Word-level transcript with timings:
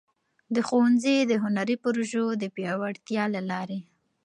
د 0.55 0.57
ښونځي 0.67 1.17
د 1.29 1.31
هنري 1.43 1.75
پروژو 1.83 2.25
د 2.41 2.43
پیاوړتیا 2.55 3.23
له 3.35 3.41
لارې. 3.51 3.79